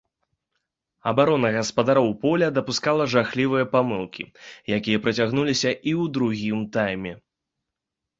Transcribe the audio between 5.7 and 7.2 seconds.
ў другім тайме.